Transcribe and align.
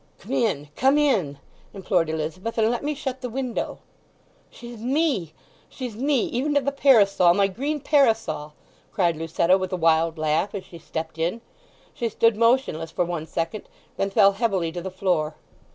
"Come 0.17 0.31
in, 0.31 0.69
come 0.75 0.97
in," 0.97 1.37
implored 1.75 2.09
Elizabeth; 2.09 2.57
"and 2.57 2.71
let 2.71 2.83
me 2.83 2.95
shut 2.95 3.21
the 3.21 3.29
window!" 3.29 3.77
"She's 4.49 4.79
me—she's 4.81 5.95
me—even 5.95 6.55
to 6.55 6.61
the 6.61 6.71
parasol—my 6.71 7.45
green 7.49 7.79
parasol!" 7.79 8.53
cried 8.91 9.15
Lucetta 9.15 9.59
with 9.59 9.71
a 9.71 9.75
wild 9.77 10.17
laugh 10.17 10.55
as 10.55 10.65
she 10.65 10.79
stepped 10.79 11.19
in. 11.19 11.41
She 11.93 12.09
stood 12.09 12.35
motionless 12.35 12.89
for 12.89 13.05
one 13.05 13.27
second—then 13.27 14.09
fell 14.09 14.31
heavily 14.31 14.71
to 14.71 14.81
the 14.81 14.89
floor. 14.89 15.35